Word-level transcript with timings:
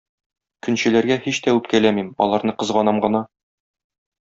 Көнчеләргә 0.67 1.17
һич 1.25 1.41
тә 1.49 1.53
үпкәләмим, 1.59 2.11
аларны 2.27 2.57
кызганам 2.65 3.05
гына. 3.07 3.23